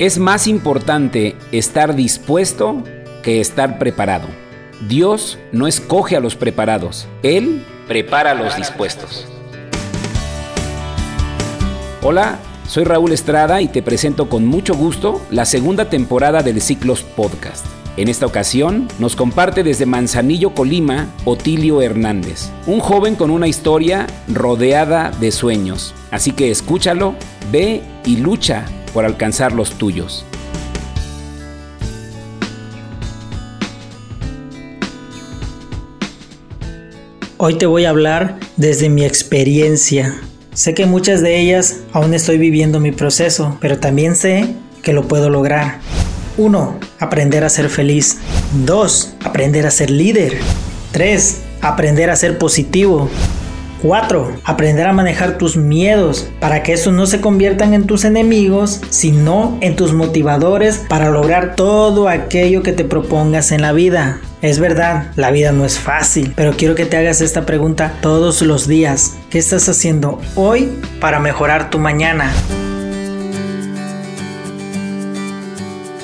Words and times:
Es 0.00 0.18
más 0.18 0.48
importante 0.48 1.36
estar 1.52 1.94
dispuesto 1.94 2.82
que 3.22 3.40
estar 3.40 3.78
preparado. 3.78 4.26
Dios 4.88 5.38
no 5.52 5.68
escoge 5.68 6.16
a 6.16 6.20
los 6.20 6.34
preparados, 6.34 7.06
Él 7.22 7.64
prepara 7.86 8.32
a 8.32 8.34
los 8.34 8.56
dispuestos. 8.56 9.24
Hola, 12.02 12.40
soy 12.66 12.82
Raúl 12.82 13.12
Estrada 13.12 13.62
y 13.62 13.68
te 13.68 13.82
presento 13.82 14.28
con 14.28 14.44
mucho 14.44 14.74
gusto 14.74 15.22
la 15.30 15.44
segunda 15.44 15.88
temporada 15.88 16.42
del 16.42 16.60
Ciclos 16.60 17.04
Podcast. 17.04 17.64
En 17.96 18.08
esta 18.08 18.26
ocasión 18.26 18.88
nos 18.98 19.14
comparte 19.14 19.62
desde 19.62 19.86
Manzanillo, 19.86 20.54
Colima, 20.54 21.06
Otilio 21.24 21.80
Hernández, 21.80 22.50
un 22.66 22.80
joven 22.80 23.14
con 23.14 23.30
una 23.30 23.46
historia 23.46 24.08
rodeada 24.26 25.12
de 25.20 25.30
sueños. 25.30 25.94
Así 26.10 26.32
que 26.32 26.50
escúchalo, 26.50 27.14
ve 27.52 27.80
y 28.04 28.16
lucha 28.16 28.66
por 28.94 29.04
alcanzar 29.04 29.52
los 29.52 29.72
tuyos. 29.72 30.24
Hoy 37.36 37.58
te 37.58 37.66
voy 37.66 37.84
a 37.84 37.90
hablar 37.90 38.38
desde 38.56 38.88
mi 38.88 39.04
experiencia. 39.04 40.14
Sé 40.54 40.72
que 40.72 40.86
muchas 40.86 41.20
de 41.20 41.40
ellas 41.40 41.80
aún 41.92 42.14
estoy 42.14 42.38
viviendo 42.38 42.80
mi 42.80 42.92
proceso, 42.92 43.58
pero 43.60 43.78
también 43.78 44.16
sé 44.16 44.54
que 44.82 44.94
lo 44.94 45.08
puedo 45.08 45.28
lograr. 45.28 45.80
1. 46.38 46.78
Aprender 47.00 47.44
a 47.44 47.48
ser 47.48 47.68
feliz. 47.68 48.18
2. 48.64 49.14
Aprender 49.24 49.66
a 49.66 49.70
ser 49.70 49.90
líder. 49.90 50.38
3. 50.92 51.40
Aprender 51.60 52.08
a 52.10 52.16
ser 52.16 52.38
positivo. 52.38 53.10
4. 53.84 54.40
Aprender 54.44 54.86
a 54.86 54.94
manejar 54.94 55.36
tus 55.36 55.58
miedos 55.58 56.26
para 56.40 56.62
que 56.62 56.72
estos 56.72 56.94
no 56.94 57.04
se 57.04 57.20
conviertan 57.20 57.74
en 57.74 57.86
tus 57.86 58.06
enemigos, 58.06 58.80
sino 58.88 59.58
en 59.60 59.76
tus 59.76 59.92
motivadores 59.92 60.86
para 60.88 61.10
lograr 61.10 61.54
todo 61.54 62.08
aquello 62.08 62.62
que 62.62 62.72
te 62.72 62.84
propongas 62.84 63.52
en 63.52 63.60
la 63.60 63.72
vida. 63.72 64.22
Es 64.40 64.58
verdad, 64.58 65.12
la 65.16 65.30
vida 65.30 65.52
no 65.52 65.66
es 65.66 65.78
fácil, 65.78 66.32
pero 66.34 66.56
quiero 66.56 66.74
que 66.74 66.86
te 66.86 66.96
hagas 66.96 67.20
esta 67.20 67.44
pregunta 67.44 67.92
todos 68.00 68.40
los 68.40 68.66
días. 68.66 69.18
¿Qué 69.28 69.38
estás 69.38 69.68
haciendo 69.68 70.18
hoy 70.34 70.72
para 70.98 71.20
mejorar 71.20 71.68
tu 71.68 71.78
mañana? 71.78 72.32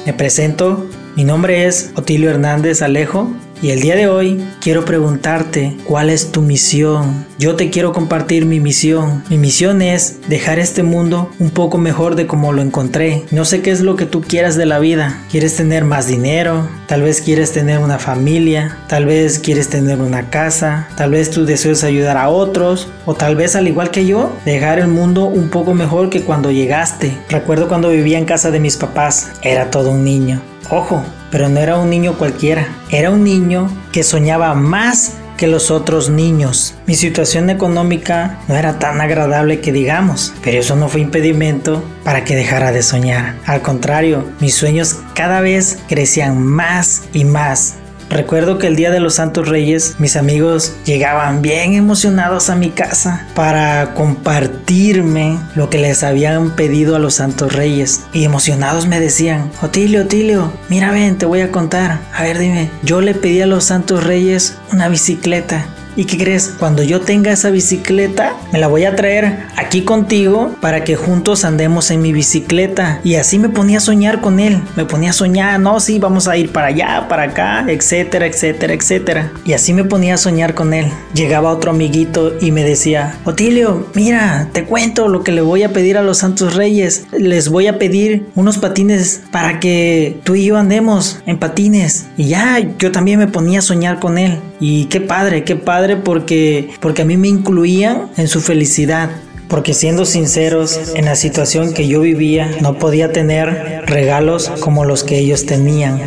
Me 0.04 0.12
presento, 0.12 0.86
mi 1.16 1.24
nombre 1.24 1.66
es 1.66 1.92
Otilio 1.96 2.28
Hernández 2.28 2.82
Alejo 2.82 3.30
y 3.62 3.70
el 3.70 3.80
día 3.80 3.96
de 3.96 4.08
hoy 4.08 4.42
quiero 4.60 4.84
preguntarte 4.84 5.76
cuál 5.84 6.10
es 6.10 6.32
tu 6.32 6.40
misión. 6.42 7.26
Yo 7.38 7.56
te 7.56 7.70
quiero 7.70 7.92
compartir 7.92 8.46
mi 8.46 8.60
misión. 8.60 9.22
Mi 9.28 9.38
misión 9.38 9.82
es 9.82 10.18
dejar 10.28 10.58
este 10.58 10.82
mundo 10.82 11.30
un 11.38 11.50
poco 11.50 11.78
mejor 11.78 12.14
de 12.14 12.26
como 12.26 12.52
lo 12.52 12.62
encontré. 12.62 13.24
No 13.30 13.44
sé 13.44 13.62
qué 13.62 13.70
es 13.70 13.80
lo 13.80 13.96
que 13.96 14.06
tú 14.06 14.22
quieras 14.22 14.56
de 14.56 14.66
la 14.66 14.78
vida. 14.78 15.22
¿Quieres 15.30 15.56
tener 15.56 15.84
más 15.84 16.06
dinero? 16.06 16.68
Tal 16.86 17.02
vez 17.02 17.20
quieres 17.20 17.52
tener 17.52 17.78
una 17.78 17.98
familia. 17.98 18.78
Tal 18.88 19.06
vez 19.06 19.38
quieres 19.38 19.68
tener 19.68 20.00
una 20.00 20.30
casa. 20.30 20.88
Tal 20.96 21.10
vez 21.10 21.30
tú 21.30 21.44
deseas 21.44 21.84
ayudar 21.84 22.16
a 22.16 22.28
otros. 22.28 22.88
O 23.06 23.14
tal 23.14 23.36
vez 23.36 23.56
al 23.56 23.68
igual 23.68 23.90
que 23.90 24.06
yo, 24.06 24.32
dejar 24.44 24.78
el 24.78 24.88
mundo 24.88 25.24
un 25.24 25.50
poco 25.50 25.74
mejor 25.74 26.10
que 26.10 26.22
cuando 26.22 26.50
llegaste. 26.50 27.16
Recuerdo 27.28 27.68
cuando 27.68 27.90
vivía 27.90 28.18
en 28.18 28.24
casa 28.24 28.50
de 28.50 28.60
mis 28.60 28.76
papás. 28.76 29.30
Era 29.42 29.70
todo 29.70 29.90
un 29.90 30.04
niño. 30.04 30.42
Ojo, 30.68 31.02
pero 31.30 31.48
no 31.48 31.60
era 31.60 31.78
un 31.78 31.90
niño 31.90 32.18
cualquiera, 32.18 32.68
era 32.90 33.10
un 33.10 33.24
niño 33.24 33.68
que 33.92 34.02
soñaba 34.02 34.54
más 34.54 35.14
que 35.40 35.46
los 35.46 35.70
otros 35.70 36.10
niños. 36.10 36.74
Mi 36.86 36.94
situación 36.94 37.48
económica 37.48 38.40
no 38.46 38.56
era 38.56 38.78
tan 38.78 39.00
agradable 39.00 39.60
que 39.60 39.72
digamos, 39.72 40.34
pero 40.44 40.58
eso 40.58 40.76
no 40.76 40.90
fue 40.90 41.00
impedimento 41.00 41.82
para 42.04 42.24
que 42.24 42.36
dejara 42.36 42.72
de 42.72 42.82
soñar. 42.82 43.36
Al 43.46 43.62
contrario, 43.62 44.26
mis 44.40 44.54
sueños 44.54 44.98
cada 45.14 45.40
vez 45.40 45.78
crecían 45.88 46.44
más 46.46 47.04
y 47.14 47.24
más. 47.24 47.76
Recuerdo 48.10 48.58
que 48.58 48.66
el 48.66 48.74
día 48.74 48.90
de 48.90 48.98
los 48.98 49.14
Santos 49.14 49.48
Reyes 49.48 49.94
mis 50.00 50.16
amigos 50.16 50.74
llegaban 50.84 51.42
bien 51.42 51.74
emocionados 51.74 52.50
a 52.50 52.56
mi 52.56 52.70
casa 52.70 53.28
para 53.36 53.94
compartirme 53.94 55.38
lo 55.54 55.70
que 55.70 55.78
les 55.78 56.02
habían 56.02 56.56
pedido 56.56 56.96
a 56.96 56.98
los 56.98 57.14
Santos 57.14 57.52
Reyes. 57.52 58.02
Y 58.12 58.24
emocionados 58.24 58.88
me 58.88 58.98
decían, 58.98 59.52
Otilio, 59.62 60.02
Otilio, 60.02 60.52
mira 60.68 60.90
ven, 60.90 61.18
te 61.18 61.26
voy 61.26 61.40
a 61.40 61.52
contar. 61.52 62.00
A 62.12 62.24
ver, 62.24 62.38
dime, 62.38 62.68
yo 62.82 63.00
le 63.00 63.14
pedí 63.14 63.42
a 63.42 63.46
los 63.46 63.64
Santos 63.64 64.02
Reyes 64.02 64.56
una 64.72 64.88
bicicleta 64.88 65.66
¿Y 65.96 66.04
qué 66.04 66.16
crees? 66.16 66.54
Cuando 66.58 66.82
yo 66.82 67.00
tenga 67.00 67.32
esa 67.32 67.50
bicicleta, 67.50 68.34
me 68.52 68.58
la 68.58 68.68
voy 68.68 68.84
a 68.84 68.94
traer 68.94 69.46
aquí 69.56 69.82
contigo 69.82 70.54
para 70.60 70.84
que 70.84 70.96
juntos 70.96 71.44
andemos 71.44 71.90
en 71.90 72.00
mi 72.00 72.12
bicicleta. 72.12 73.00
Y 73.04 73.16
así 73.16 73.38
me 73.38 73.48
ponía 73.48 73.78
a 73.78 73.80
soñar 73.80 74.20
con 74.20 74.40
él. 74.40 74.62
Me 74.76 74.84
ponía 74.84 75.10
a 75.10 75.12
soñar, 75.14 75.60
no, 75.60 75.80
sí, 75.80 75.98
vamos 75.98 76.28
a 76.28 76.36
ir 76.36 76.52
para 76.52 76.68
allá, 76.68 77.06
para 77.08 77.24
acá, 77.24 77.64
etcétera, 77.68 78.26
etcétera, 78.26 78.72
etcétera. 78.72 79.32
Y 79.44 79.52
así 79.52 79.72
me 79.72 79.84
ponía 79.84 80.14
a 80.14 80.18
soñar 80.18 80.54
con 80.54 80.74
él. 80.74 80.86
Llegaba 81.14 81.50
otro 81.50 81.70
amiguito 81.70 82.34
y 82.40 82.52
me 82.52 82.64
decía, 82.64 83.16
Otilio, 83.24 83.86
mira, 83.94 84.48
te 84.52 84.64
cuento 84.64 85.08
lo 85.08 85.22
que 85.22 85.32
le 85.32 85.40
voy 85.40 85.62
a 85.62 85.72
pedir 85.72 85.98
a 85.98 86.02
los 86.02 86.18
Santos 86.18 86.54
Reyes. 86.54 87.06
Les 87.12 87.48
voy 87.48 87.66
a 87.66 87.78
pedir 87.78 88.26
unos 88.34 88.58
patines 88.58 89.22
para 89.32 89.60
que 89.60 90.20
tú 90.24 90.34
y 90.34 90.44
yo 90.44 90.56
andemos 90.56 91.20
en 91.26 91.38
patines. 91.38 92.06
Y 92.16 92.28
ya, 92.28 92.58
yo 92.78 92.92
también 92.92 93.18
me 93.18 93.26
ponía 93.26 93.58
a 93.58 93.62
soñar 93.62 93.98
con 93.98 94.18
él. 94.18 94.38
Y 94.60 94.84
qué 94.86 95.00
padre, 95.00 95.42
qué 95.42 95.56
padre 95.56 95.96
porque, 95.96 96.68
porque 96.80 97.02
a 97.02 97.04
mí 97.06 97.16
me 97.16 97.28
incluían 97.28 98.10
en 98.18 98.28
su 98.28 98.40
felicidad. 98.40 99.10
Porque 99.48 99.74
siendo 99.74 100.04
sinceros, 100.04 100.92
en 100.94 101.06
la 101.06 101.16
situación 101.16 101.72
que 101.72 101.88
yo 101.88 102.02
vivía, 102.02 102.50
no 102.60 102.78
podía 102.78 103.10
tener 103.10 103.82
regalos 103.86 104.52
como 104.60 104.84
los 104.84 105.02
que 105.02 105.18
ellos 105.18 105.46
tenían. 105.46 105.98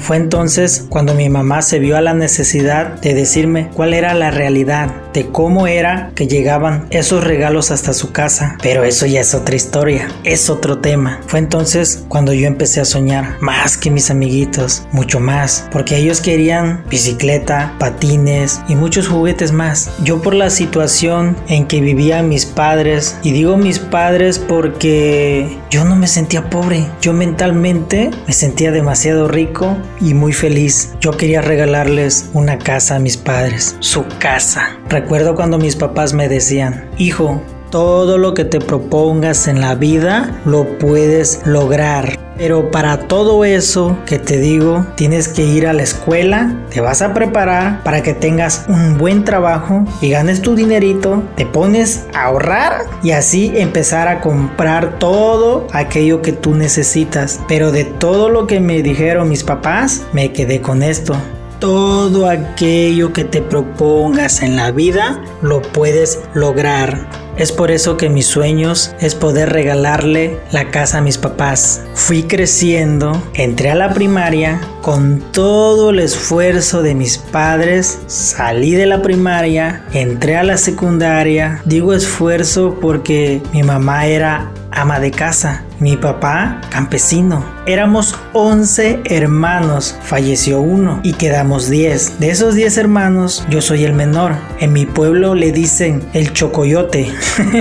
Fue 0.00 0.16
entonces 0.16 0.86
cuando 0.88 1.14
mi 1.14 1.28
mamá 1.28 1.62
se 1.62 1.80
vio 1.80 1.96
a 1.96 2.00
la 2.00 2.14
necesidad 2.14 3.00
de 3.00 3.12
decirme 3.12 3.68
cuál 3.74 3.92
era 3.92 4.14
la 4.14 4.30
realidad 4.30 5.05
de 5.16 5.30
cómo 5.30 5.66
era 5.66 6.12
que 6.14 6.28
llegaban 6.28 6.86
esos 6.90 7.24
regalos 7.24 7.70
hasta 7.70 7.94
su 7.94 8.12
casa. 8.12 8.58
Pero 8.62 8.84
eso 8.84 9.06
ya 9.06 9.22
es 9.22 9.34
otra 9.34 9.56
historia, 9.56 10.08
es 10.24 10.50
otro 10.50 10.78
tema. 10.78 11.20
Fue 11.26 11.38
entonces 11.38 12.04
cuando 12.08 12.34
yo 12.34 12.46
empecé 12.46 12.82
a 12.82 12.84
soñar 12.84 13.38
más 13.40 13.78
que 13.78 13.90
mis 13.90 14.10
amiguitos, 14.10 14.86
mucho 14.92 15.18
más, 15.18 15.68
porque 15.72 15.96
ellos 15.96 16.20
querían 16.20 16.84
bicicleta, 16.90 17.74
patines 17.78 18.60
y 18.68 18.74
muchos 18.74 19.08
juguetes 19.08 19.52
más. 19.52 19.90
Yo 20.04 20.20
por 20.20 20.34
la 20.34 20.50
situación 20.50 21.34
en 21.48 21.66
que 21.66 21.80
vivían 21.80 22.28
mis 22.28 22.44
padres, 22.44 23.16
y 23.22 23.32
digo 23.32 23.56
mis 23.56 23.78
padres 23.78 24.38
porque 24.38 25.58
yo 25.76 25.84
no 25.84 25.94
me 25.94 26.06
sentía 26.06 26.48
pobre, 26.48 26.86
yo 27.02 27.12
mentalmente 27.12 28.10
me 28.26 28.32
sentía 28.32 28.72
demasiado 28.72 29.28
rico 29.28 29.76
y 30.00 30.14
muy 30.14 30.32
feliz. 30.32 30.94
Yo 31.02 31.10
quería 31.10 31.42
regalarles 31.42 32.30
una 32.32 32.56
casa 32.56 32.96
a 32.96 32.98
mis 32.98 33.18
padres, 33.18 33.76
su 33.80 34.06
casa. 34.18 34.78
Recuerdo 34.88 35.34
cuando 35.34 35.58
mis 35.58 35.76
papás 35.76 36.14
me 36.14 36.30
decían, 36.30 36.88
hijo, 36.96 37.42
todo 37.70 38.16
lo 38.16 38.32
que 38.32 38.46
te 38.46 38.58
propongas 38.58 39.48
en 39.48 39.60
la 39.60 39.74
vida 39.74 40.40
lo 40.46 40.78
puedes 40.78 41.42
lograr. 41.44 42.15
Pero 42.38 42.70
para 42.70 43.08
todo 43.08 43.44
eso 43.44 43.96
que 44.04 44.18
te 44.18 44.38
digo, 44.38 44.86
tienes 44.96 45.28
que 45.28 45.42
ir 45.42 45.66
a 45.66 45.72
la 45.72 45.82
escuela, 45.82 46.54
te 46.70 46.80
vas 46.80 47.00
a 47.00 47.14
preparar 47.14 47.82
para 47.82 48.02
que 48.02 48.12
tengas 48.12 48.66
un 48.68 48.98
buen 48.98 49.24
trabajo 49.24 49.84
y 50.02 50.10
ganes 50.10 50.42
tu 50.42 50.54
dinerito, 50.54 51.22
te 51.36 51.46
pones 51.46 52.04
a 52.14 52.24
ahorrar 52.24 52.84
y 53.02 53.12
así 53.12 53.52
empezar 53.56 54.08
a 54.08 54.20
comprar 54.20 54.98
todo 54.98 55.66
aquello 55.72 56.20
que 56.20 56.32
tú 56.32 56.54
necesitas. 56.54 57.40
Pero 57.48 57.72
de 57.72 57.84
todo 57.84 58.28
lo 58.28 58.46
que 58.46 58.60
me 58.60 58.82
dijeron 58.82 59.28
mis 59.28 59.44
papás, 59.44 60.02
me 60.12 60.32
quedé 60.32 60.60
con 60.60 60.82
esto. 60.82 61.16
Todo 61.58 62.28
aquello 62.28 63.14
que 63.14 63.24
te 63.24 63.40
propongas 63.40 64.42
en 64.42 64.56
la 64.56 64.72
vida 64.72 65.22
lo 65.40 65.62
puedes 65.62 66.20
lograr. 66.34 67.25
Es 67.36 67.52
por 67.52 67.70
eso 67.70 67.98
que 67.98 68.08
mis 68.08 68.26
sueños 68.26 68.94
es 68.98 69.14
poder 69.14 69.50
regalarle 69.50 70.40
la 70.52 70.70
casa 70.70 70.98
a 70.98 71.02
mis 71.02 71.18
papás. 71.18 71.82
Fui 71.92 72.22
creciendo, 72.22 73.22
entré 73.34 73.70
a 73.70 73.74
la 73.74 73.92
primaria 73.92 74.60
con 74.80 75.20
todo 75.32 75.90
el 75.90 75.98
esfuerzo 75.98 76.82
de 76.82 76.94
mis 76.94 77.18
padres, 77.18 77.98
salí 78.06 78.74
de 78.74 78.86
la 78.86 79.02
primaria, 79.02 79.84
entré 79.92 80.36
a 80.36 80.44
la 80.44 80.56
secundaria. 80.56 81.60
Digo 81.66 81.92
esfuerzo 81.92 82.78
porque 82.80 83.42
mi 83.52 83.62
mamá 83.62 84.06
era 84.06 84.50
ama 84.70 84.98
de 84.98 85.10
casa, 85.10 85.65
mi 85.80 85.96
papá 85.96 86.60
campesino. 86.70 87.44
Éramos 87.66 88.14
11 88.32 89.00
hermanos, 89.06 89.96
falleció 90.00 90.60
uno 90.60 91.00
y 91.02 91.14
quedamos 91.14 91.68
10. 91.68 92.20
De 92.20 92.30
esos 92.30 92.54
10 92.54 92.78
hermanos, 92.78 93.44
yo 93.50 93.60
soy 93.60 93.84
el 93.84 93.92
menor. 93.92 94.36
En 94.60 94.72
mi 94.72 94.86
pueblo 94.86 95.34
le 95.34 95.50
dicen 95.50 96.02
el 96.12 96.32
chocoyote. 96.32 97.10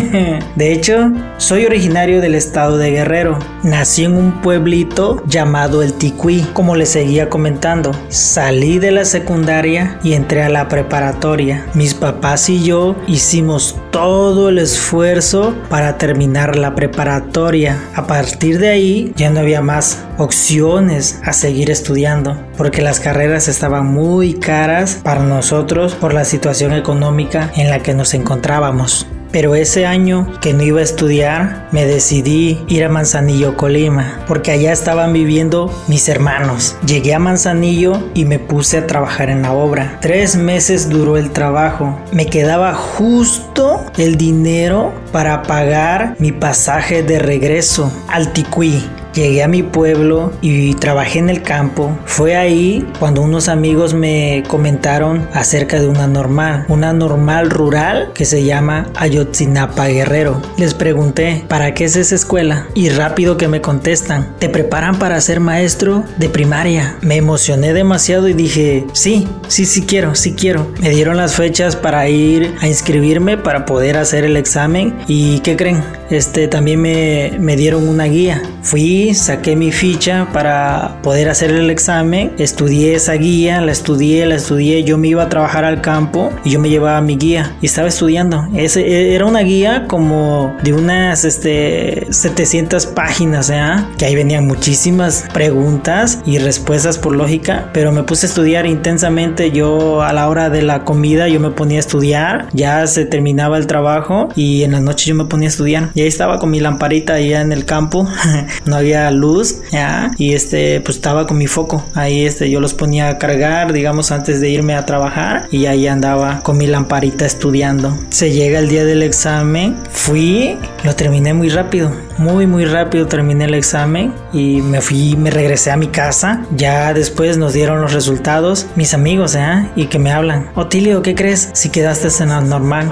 de 0.56 0.72
hecho, 0.72 1.12
soy 1.38 1.66
originario 1.66 2.22
del 2.22 2.36
estado 2.36 2.78
de 2.78 2.92
Guerrero. 2.92 3.40
Nací 3.64 4.04
en 4.04 4.16
un 4.16 4.42
pueblito 4.42 5.24
llamado 5.26 5.82
El 5.82 5.94
Ticuí, 5.94 6.46
como 6.54 6.76
le 6.76 6.86
seguía 6.86 7.30
comentando. 7.30 7.92
Salí 8.10 8.78
de 8.78 8.92
la 8.92 9.06
secundaria 9.06 10.00
y 10.04 10.14
entré 10.14 10.44
a 10.44 10.50
la 10.50 10.68
preparatoria. 10.68 11.66
Mis 11.74 11.96
papás 11.96 12.50
y 12.50 12.64
yo 12.64 12.96
hicimos 13.08 13.76
todo 13.92 14.50
el 14.50 14.60
esfuerzo 14.60 15.56
para 15.70 15.98
terminar 15.98 16.58
la 16.58 16.76
preparatoria. 16.76 17.82
Partir 18.08 18.60
de 18.60 18.70
ahí 18.70 19.14
ya 19.16 19.30
no 19.30 19.40
había 19.40 19.62
más 19.62 20.04
opciones 20.18 21.20
a 21.24 21.34
seguir 21.34 21.72
estudiando 21.72 22.38
porque 22.58 22.82
las 22.82 23.00
carreras 23.00 23.48
estaban 23.48 23.88
muy 23.88 24.34
caras 24.36 25.00
para 25.04 25.24
nosotros 25.24 25.96
por 25.96 26.14
la 26.14 26.26
situación 26.26 26.74
económica 26.74 27.52
en 27.56 27.70
la 27.70 27.80
que 27.80 27.94
nos 27.94 28.14
encontrábamos. 28.14 29.08
Pero 29.36 29.54
ese 29.54 29.86
año 29.86 30.32
que 30.40 30.54
no 30.54 30.64
iba 30.64 30.80
a 30.80 30.84
estudiar, 30.84 31.68
me 31.74 31.86
decidí 31.86 32.64
ir 32.70 32.86
a 32.86 32.90
Manzanillo, 32.90 33.58
Colima, 33.58 34.24
porque 34.30 34.52
allá 34.52 34.72
estaban 34.72 35.12
viviendo 35.12 35.70
mis 35.90 36.08
hermanos. 36.08 36.78
Llegué 36.88 37.14
a 37.14 37.20
Manzanillo 37.20 38.02
y 38.14 38.24
me 38.24 38.40
puse 38.40 38.78
a 38.78 38.88
trabajar 38.88 39.30
en 39.30 39.42
la 39.42 39.52
obra. 39.52 39.98
Tres 40.00 40.38
meses 40.38 40.88
duró 40.88 41.18
el 41.18 41.32
trabajo. 41.32 42.00
Me 42.14 42.28
quedaba 42.28 42.74
justo 42.76 43.84
el 43.98 44.16
dinero 44.16 44.94
para 45.12 45.44
pagar 45.44 46.16
mi 46.18 46.32
pasaje 46.32 47.04
de 47.04 47.20
regreso 47.20 47.92
al 48.08 48.32
Ticuí. 48.32 48.86
Llegué 49.16 49.44
a 49.44 49.48
mi 49.48 49.64
pueblo 49.64 50.34
y 50.42 50.74
trabajé 50.74 51.20
en 51.20 51.30
el 51.30 51.42
campo. 51.42 51.98
Fue 52.04 52.36
ahí 52.36 52.86
cuando 53.00 53.22
unos 53.22 53.48
amigos 53.48 53.94
me 53.94 54.44
comentaron 54.46 55.30
acerca 55.34 55.80
de 55.80 55.88
una 55.88 56.06
normal, 56.06 56.66
una 56.68 56.92
normal 56.92 57.50
rural 57.50 58.12
que 58.14 58.26
se 58.26 58.44
llama 58.44 58.88
Ayotzinapa 58.96 59.88
Guerrero. 59.88 60.42
Les 60.58 60.74
pregunté, 60.74 61.46
¿para 61.48 61.74
qué 61.74 61.86
es 61.86 61.96
esa 61.96 62.14
escuela? 62.14 62.68
Y 62.74 62.90
rápido 62.90 63.38
que 63.38 63.48
me 63.48 63.62
contestan, 63.62 64.36
te 64.38 64.50
preparan 64.50 65.00
para 65.00 65.22
ser 65.22 65.40
maestro 65.40 66.04
de 66.18 66.28
primaria. 66.28 66.98
Me 67.02 67.16
emocioné 67.16 67.72
demasiado 67.72 68.28
y 68.28 68.34
dije, 68.34 68.86
sí, 68.92 69.30
sí, 69.48 69.66
sí 69.66 69.84
quiero, 69.84 70.16
sí 70.16 70.34
quiero. 70.34 70.68
Me 70.82 70.90
dieron 70.90 71.16
las 71.16 71.36
fechas 71.36 71.78
para 71.78 72.10
ir 72.10 72.54
a 72.60 72.68
inscribirme 72.68 73.38
para 73.38 73.66
poder 73.66 73.96
hacer 73.96 74.26
el 74.26 74.36
examen 74.36 74.94
y 75.08 75.40
¿qué 75.40 75.56
creen? 75.56 75.82
Este 76.10 76.50
también 76.50 76.82
me, 76.82 77.32
me 77.40 77.56
dieron 77.56 77.88
una 77.88 78.04
guía. 78.04 78.42
Fui 78.62 79.05
saqué 79.14 79.56
mi 79.56 79.72
ficha 79.72 80.28
para 80.34 81.00
poder 81.04 81.30
hacer 81.30 81.52
el 81.52 81.70
examen, 81.70 82.32
estudié 82.38 82.96
esa 82.96 83.14
guía, 83.14 83.62
la 83.62 83.72
estudié, 83.72 84.26
la 84.26 84.36
estudié, 84.36 84.84
yo 84.84 84.98
me 84.98 85.10
iba 85.10 85.24
a 85.24 85.30
trabajar 85.30 85.66
al 85.66 85.82
campo 85.82 86.32
y 86.44 86.52
yo 86.52 86.60
me 86.60 86.70
llevaba 86.70 87.02
mi 87.02 87.18
guía 87.18 87.56
y 87.62 87.68
estaba 87.68 87.88
estudiando. 87.88 88.48
Ese, 88.56 88.82
e, 88.82 89.16
era 89.16 89.26
una 89.26 89.42
guía 89.42 89.86
como 89.88 90.56
de 90.64 90.74
unas 90.74 91.26
este, 91.26 92.08
700 92.10 92.88
páginas, 92.88 93.50
¿eh? 93.50 93.62
que 93.98 94.06
ahí 94.06 94.16
venían 94.16 94.48
muchísimas 94.48 95.26
preguntas 95.34 96.22
y 96.26 96.38
respuestas 96.38 96.98
por 96.98 97.16
lógica, 97.16 97.70
pero 97.74 97.92
me 97.92 98.04
puse 98.04 98.26
a 98.26 98.30
estudiar 98.30 98.66
intensamente. 98.66 99.52
Yo 99.52 100.02
a 100.02 100.14
la 100.14 100.30
hora 100.30 100.50
de 100.50 100.62
la 100.62 100.84
comida 100.84 101.28
yo 101.28 101.40
me 101.40 101.52
ponía 101.52 101.78
a 101.78 101.80
estudiar, 101.80 102.48
ya 102.54 102.86
se 102.88 103.06
terminaba 103.06 103.58
el 103.58 103.68
trabajo 103.68 104.30
y 104.36 104.64
en 104.64 104.72
la 104.72 104.80
noche 104.80 105.10
yo 105.10 105.16
me 105.16 105.26
ponía 105.26 105.48
a 105.48 105.52
estudiar. 105.52 105.90
Y 105.94 106.02
ahí 106.02 106.08
estaba 106.08 106.40
con 106.40 106.52
mi 106.52 106.60
lamparita 106.60 107.14
allá 107.14 107.42
en 107.42 107.52
el 107.52 107.66
campo, 107.66 108.08
no 108.66 108.76
había 108.76 108.95
luz, 109.12 109.62
¿ya? 109.72 110.12
Y 110.18 110.34
este, 110.34 110.82
pues 110.82 110.98
estaba 110.98 111.28
con 111.28 111.38
mi 111.38 111.48
foco. 111.48 111.84
Ahí 111.94 112.26
este, 112.26 112.50
yo 112.50 112.60
los 112.60 112.74
ponía 112.74 113.10
a 113.10 113.18
cargar, 113.18 113.74
digamos, 113.74 114.12
antes 114.12 114.42
de 114.42 114.50
irme 114.50 114.76
a 114.76 114.86
trabajar. 114.86 115.48
Y 115.52 115.66
ahí 115.66 115.88
andaba 115.88 116.42
con 116.42 116.58
mi 116.58 116.68
lamparita 116.68 117.26
estudiando. 117.26 117.98
Se 118.10 118.32
llega 118.32 118.60
el 118.60 118.70
día 118.70 118.86
del 118.86 119.04
examen. 119.04 119.76
Fui, 119.92 120.58
lo 120.84 120.96
terminé 120.96 121.34
muy 121.34 121.50
rápido. 121.50 121.92
Muy, 122.18 122.48
muy 122.48 122.64
rápido 122.64 123.08
terminé 123.08 123.46
el 123.46 123.56
examen 123.56 124.14
y 124.32 124.62
me 124.62 124.80
fui, 124.80 125.18
me 125.18 125.32
regresé 125.32 125.72
a 125.72 125.78
mi 125.78 125.88
casa. 125.88 126.46
Ya 126.56 126.94
después 126.94 127.38
nos 127.38 127.54
dieron 127.54 127.82
los 127.82 127.94
resultados 127.94 128.68
mis 128.76 128.94
amigos, 128.94 129.36
¿eh? 129.36 129.70
Y 129.76 129.88
que 129.88 130.00
me 130.00 130.12
hablan. 130.12 130.50
Otilio, 130.56 131.02
¿qué 131.02 131.16
crees? 131.16 131.50
Si 131.54 131.70
quedaste 131.70 132.08
en 132.24 132.50
normal. 132.50 132.90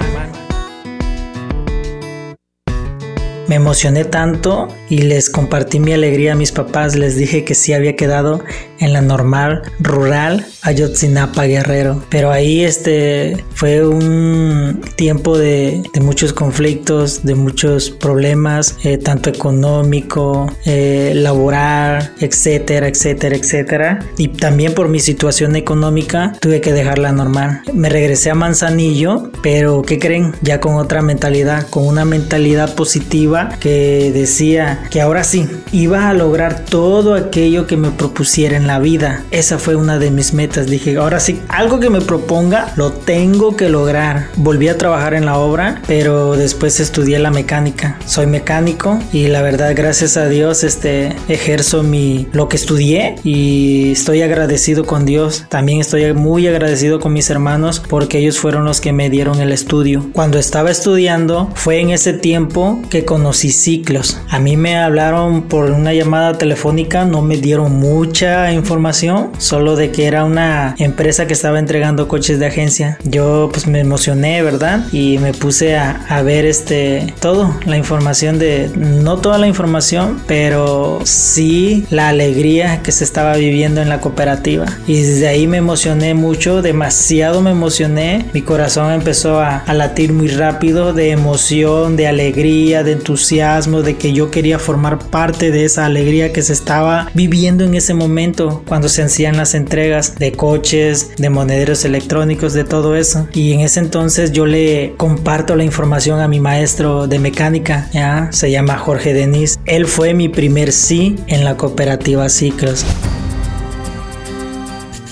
Me 3.47 3.55
emocioné 3.55 4.05
tanto 4.05 4.69
y 4.89 5.01
les 5.01 5.29
compartí 5.29 5.79
mi 5.79 5.91
alegría 5.91 6.31
a 6.31 6.35
mis 6.35 6.51
papás. 6.51 6.95
Les 6.95 7.17
dije 7.17 7.43
que 7.43 7.55
sí 7.55 7.73
había 7.73 7.95
quedado 7.95 8.41
en 8.79 8.93
la 8.93 9.01
normal 9.01 9.63
rural 9.79 10.45
Ayotzinapa 10.61 11.43
Guerrero. 11.43 12.03
Pero 12.09 12.31
ahí 12.31 12.63
este 12.63 13.43
fue 13.53 13.85
un 13.85 14.81
tiempo 14.95 15.37
de, 15.37 15.81
muchos 16.01 16.31
conflictos, 16.31 17.23
de 17.23 17.35
muchos 17.35 17.89
problemas, 17.89 18.77
eh, 18.83 18.97
tanto 18.97 19.29
económico, 19.29 20.51
eh, 20.65 21.11
laboral, 21.15 22.13
etcétera, 22.19 22.87
etcétera, 22.87 23.35
etcétera. 23.35 24.05
Y 24.17 24.29
también 24.29 24.73
por 24.73 24.87
mi 24.87 24.99
situación 24.99 25.55
económica 25.55 26.33
tuve 26.39 26.61
que 26.61 26.71
dejarla 26.71 27.11
normal. 27.11 27.61
Me 27.73 27.89
regresé 27.89 28.31
a 28.31 28.35
Manzanillo, 28.35 29.31
pero 29.41 29.81
¿qué 29.81 29.99
creen? 29.99 30.33
Ya 30.41 30.61
con 30.61 30.75
otra 30.75 31.01
mentalidad, 31.01 31.67
con 31.69 31.85
una 31.85 32.05
mentalidad 32.05 32.73
positiva 32.75 33.32
que 33.59 34.11
decía 34.13 34.83
que 34.89 35.01
ahora 35.01 35.23
sí, 35.23 35.47
iba 35.71 36.09
a 36.09 36.13
lograr 36.13 36.65
todo 36.65 37.15
aquello 37.15 37.67
que 37.67 37.77
me 37.77 37.91
propusiera 37.91 38.55
en 38.55 38.67
la 38.67 38.79
vida. 38.79 39.23
Esa 39.31 39.57
fue 39.57 39.75
una 39.75 39.99
de 39.99 40.11
mis 40.11 40.33
metas. 40.33 40.67
Dije, 40.67 40.97
ahora 40.97 41.19
sí, 41.19 41.41
algo 41.49 41.79
que 41.79 41.89
me 41.89 42.01
proponga, 42.01 42.71
lo 42.75 42.91
tengo 42.91 43.55
que 43.55 43.69
lograr. 43.69 44.27
Volví 44.35 44.67
a 44.67 44.77
trabajar 44.77 45.13
en 45.13 45.25
la 45.25 45.37
obra, 45.37 45.81
pero 45.87 46.35
después 46.35 46.79
estudié 46.79 47.19
la 47.19 47.31
mecánica. 47.31 47.97
Soy 48.05 48.27
mecánico 48.27 48.99
y 49.11 49.27
la 49.27 49.41
verdad, 49.41 49.73
gracias 49.75 50.17
a 50.17 50.27
Dios, 50.27 50.63
este, 50.63 51.15
ejerzo 51.27 51.83
mi, 51.83 52.27
lo 52.31 52.47
que 52.47 52.57
estudié 52.57 53.15
y 53.23 53.91
estoy 53.91 54.21
agradecido 54.21 54.85
con 54.85 55.05
Dios. 55.05 55.45
También 55.49 55.79
estoy 55.79 56.13
muy 56.13 56.47
agradecido 56.47 56.99
con 56.99 57.13
mis 57.13 57.29
hermanos 57.29 57.81
porque 57.87 58.19
ellos 58.19 58.39
fueron 58.39 58.65
los 58.65 58.81
que 58.81 58.93
me 58.93 59.09
dieron 59.09 59.41
el 59.41 59.51
estudio. 59.51 60.09
Cuando 60.13 60.37
estaba 60.37 60.71
estudiando, 60.71 61.49
fue 61.55 61.79
en 61.79 61.89
ese 61.89 62.13
tiempo 62.13 62.81
que 62.89 63.05
con 63.05 63.22
conocí 63.23 63.51
ciclos. 63.51 64.19
A 64.29 64.37
mí 64.37 64.57
me 64.57 64.75
hablaron 64.75 65.43
por 65.43 65.71
una 65.71 65.93
llamada 65.93 66.37
telefónica, 66.37 67.05
no 67.05 67.21
me 67.21 67.37
dieron 67.37 67.71
mucha 67.71 68.51
información, 68.51 69.31
solo 69.37 69.77
de 69.77 69.91
que 69.91 70.07
era 70.07 70.25
una 70.25 70.75
empresa 70.77 71.25
que 71.25 71.31
estaba 71.31 71.57
entregando 71.57 72.09
coches 72.09 72.37
de 72.37 72.47
agencia. 72.47 72.97
Yo 73.05 73.47
pues 73.49 73.65
me 73.65 73.79
emocioné, 73.79 74.43
¿verdad? 74.43 74.87
Y 74.91 75.19
me 75.19 75.31
puse 75.31 75.77
a, 75.77 76.05
a 76.09 76.21
ver 76.21 76.43
este 76.43 77.13
todo, 77.21 77.55
la 77.65 77.77
información 77.77 78.39
de, 78.39 78.69
no 78.75 79.15
toda 79.15 79.37
la 79.37 79.47
información, 79.47 80.21
pero 80.27 80.99
sí 81.05 81.85
la 81.91 82.09
alegría 82.09 82.81
que 82.83 82.91
se 82.91 83.05
estaba 83.05 83.37
viviendo 83.37 83.81
en 83.81 83.87
la 83.87 84.01
cooperativa. 84.01 84.65
Y 84.85 85.01
desde 85.01 85.29
ahí 85.29 85.47
me 85.47 85.59
emocioné 85.59 86.13
mucho, 86.13 86.61
demasiado 86.61 87.41
me 87.41 87.51
emocioné. 87.51 88.25
Mi 88.33 88.41
corazón 88.41 88.91
empezó 88.91 89.39
a, 89.39 89.59
a 89.59 89.73
latir 89.73 90.11
muy 90.11 90.27
rápido 90.27 90.91
de 90.91 91.11
emoción, 91.11 91.95
de 91.95 92.07
alegría, 92.07 92.83
de 92.83 92.91
entusiasmo 92.91 93.12
entusiasmo, 93.13 93.83
de 93.83 93.95
que 93.95 94.11
yo 94.11 94.31
quería 94.31 94.57
formar 94.57 94.97
parte 94.97 95.51
de 95.51 95.65
esa 95.65 95.85
alegría 95.85 96.33
que 96.33 96.41
se 96.41 96.53
estaba 96.53 97.09
viviendo 97.13 97.63
en 97.63 97.75
ese 97.75 97.93
momento 97.93 98.63
cuando 98.67 98.89
se 98.89 99.03
hacían 99.03 99.37
las 99.37 99.53
entregas 99.53 100.15
de 100.17 100.31
coches, 100.31 101.11
de 101.17 101.29
monederos 101.29 101.85
electrónicos, 101.85 102.53
de 102.53 102.63
todo 102.63 102.95
eso. 102.95 103.27
Y 103.33 103.53
en 103.53 103.59
ese 103.59 103.79
entonces 103.79 104.31
yo 104.31 104.47
le 104.47 104.95
comparto 104.97 105.55
la 105.55 105.63
información 105.63 106.19
a 106.21 106.27
mi 106.27 106.39
maestro 106.39 107.07
de 107.07 107.19
mecánica, 107.19 107.87
¿ya? 107.93 108.29
se 108.31 108.49
llama 108.49 108.77
Jorge 108.77 109.13
Denis. 109.13 109.59
Él 109.65 109.85
fue 109.85 110.15
mi 110.15 110.27
primer 110.27 110.71
sí 110.71 111.15
en 111.27 111.45
la 111.45 111.55
cooperativa 111.55 112.29
Ciclos. 112.29 112.83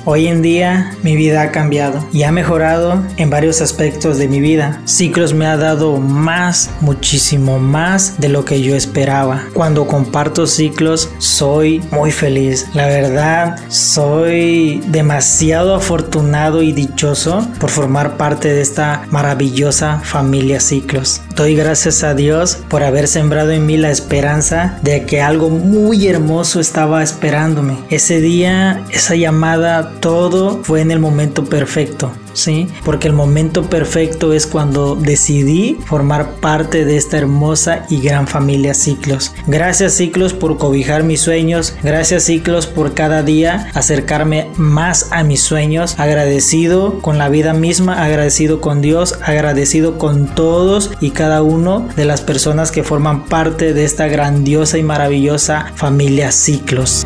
Hoy 0.04 0.28
en 0.28 0.42
día 0.42 0.96
mi 1.04 1.16
vida 1.16 1.44
ha 1.44 1.52
cambiado 1.52 2.04
y 2.12 2.24
ha 2.24 2.32
mejorado 2.32 3.04
en 3.18 3.30
varios 3.30 3.62
aspectos 3.62 4.18
de 4.18 4.28
mi 4.28 4.42
vida. 4.42 4.82
Ciclos 4.86 5.34
me 5.34 5.46
ha 5.46 5.58
dado 5.58 5.98
más, 5.98 6.72
muchísimo 6.82 7.60
más 7.60 8.20
de 8.20 8.30
lo 8.30 8.44
que 8.44 8.62
yo 8.64 8.76
esperaba. 8.76 9.44
Cuando 9.54 9.86
comparto 9.86 10.48
ciclos 10.48 11.10
soy 11.20 11.84
muy 11.92 12.12
feliz. 12.12 12.68
La 12.74 12.88
verdad, 12.88 13.60
soy 13.68 14.82
demasiado 14.88 15.76
afortunado 15.76 16.64
y 16.64 16.72
dichoso 16.72 17.48
por 17.60 17.70
formar 17.70 18.18
parte 18.18 18.52
de 18.52 18.62
esta 18.62 19.04
maravillosa 19.12 20.00
familia 20.00 20.60
ciclos. 20.60 21.22
Doy 21.36 21.56
gracias 21.56 22.04
a 22.04 22.16
Dios 22.16 22.58
por 22.70 22.84
haber 22.84 23.08
sembrado 23.08 23.52
en 23.52 23.68
mí 23.68 23.78
la 23.78 23.92
esperanza 23.92 24.80
de 24.82 25.06
que 25.06 25.22
algo 25.22 25.50
muy 25.50 26.08
hermoso 26.08 26.60
estaba 26.60 27.04
esperándome. 27.04 27.78
Ese 27.90 28.20
día, 28.20 28.84
esa 28.90 29.16
llamada 29.16 29.91
todo 30.00 30.64
fue 30.64 30.82
en 30.82 30.92
el 30.92 31.00
momento 31.00 31.46
perfecto. 31.46 32.12
¿sí? 32.34 32.68
Porque 32.84 33.08
el 33.08 33.14
momento 33.14 33.70
perfecto 33.70 34.34
es 34.34 34.48
cuando 34.48 34.96
decidí 34.96 35.78
formar 35.86 36.36
parte 36.36 36.86
de 36.86 36.98
esta 36.98 37.18
hermosa 37.18 37.86
y 37.90 38.02
gran 38.02 38.28
familia 38.28 38.74
Ciclos. 38.74 39.34
Gracias 39.48 39.94
Ciclos 39.94 40.34
por 40.34 40.58
cobijar 40.58 41.04
mis 41.04 41.22
sueños, 41.22 41.76
gracias 41.84 42.24
Ciclos 42.24 42.68
por 42.68 42.94
cada 42.94 43.24
día 43.24 43.70
acercarme 43.74 44.50
más 44.58 45.10
a 45.12 45.24
mis 45.24 45.42
sueños, 45.42 46.00
agradecido 46.00 47.00
con 47.00 47.18
la 47.18 47.30
vida 47.30 47.54
misma, 47.54 48.04
agradecido 48.04 48.62
con 48.62 48.82
Dios, 48.82 49.20
agradecido 49.24 49.98
con 49.98 50.28
todos 50.28 50.92
y 51.00 51.12
cada 51.12 51.42
uno 51.42 51.88
de 51.96 52.06
las 52.06 52.22
personas 52.22 52.72
que 52.72 52.84
forman 52.84 53.26
parte 53.26 53.74
de 53.74 53.84
esta 53.84 54.08
grandiosa 54.08 54.78
y 54.78 54.84
maravillosa 54.84 55.72
familia 55.76 56.32
Ciclos. 56.32 57.06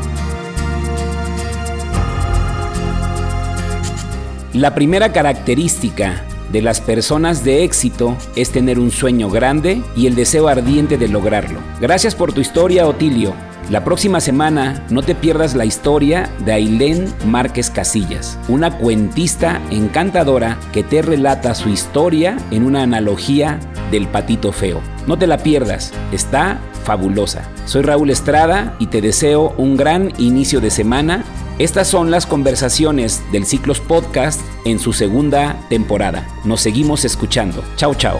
La 4.55 4.73
primera 4.73 5.11
característica 5.11 6.23
de 6.49 6.61
las 6.61 6.79
personas 6.79 7.43
de 7.43 7.65
éxito 7.65 8.15
es 8.37 8.51
tener 8.51 8.79
un 8.79 8.89
sueño 8.89 9.29
grande 9.29 9.81
y 9.97 10.07
el 10.07 10.15
deseo 10.15 10.47
ardiente 10.47 10.97
de 10.97 11.09
lograrlo. 11.09 11.59
Gracias 11.81 12.15
por 12.15 12.31
tu 12.31 12.39
historia, 12.39 12.87
Otilio. 12.87 13.33
La 13.69 13.83
próxima 13.83 14.21
semana 14.21 14.85
no 14.89 15.01
te 15.01 15.13
pierdas 15.13 15.55
la 15.55 15.65
historia 15.65 16.29
de 16.45 16.53
Ailén 16.53 17.13
Márquez 17.25 17.69
Casillas, 17.69 18.39
una 18.47 18.77
cuentista 18.77 19.61
encantadora 19.71 20.57
que 20.71 20.83
te 20.83 21.01
relata 21.01 21.53
su 21.53 21.67
historia 21.67 22.37
en 22.49 22.63
una 22.63 22.81
analogía 22.81 23.59
del 23.91 24.07
patito 24.07 24.53
feo. 24.53 24.79
No 25.05 25.17
te 25.17 25.27
la 25.27 25.39
pierdas, 25.39 25.91
está 26.13 26.61
fabulosa. 26.85 27.43
Soy 27.65 27.81
Raúl 27.81 28.11
Estrada 28.11 28.75
y 28.79 28.87
te 28.87 29.01
deseo 29.01 29.53
un 29.57 29.75
gran 29.75 30.13
inicio 30.17 30.61
de 30.61 30.69
semana. 30.69 31.25
Estas 31.57 31.87
son 31.87 32.11
las 32.11 32.25
conversaciones 32.25 33.23
del 33.31 33.45
Ciclos 33.45 33.79
Podcast 33.79 34.41
en 34.65 34.77
su 34.77 34.91
segunda 34.91 35.57
temporada. 35.69 36.27
Nos 36.43 36.59
seguimos 36.59 37.05
escuchando. 37.05 37.63
Chao, 37.77 37.95
chao. 37.95 38.19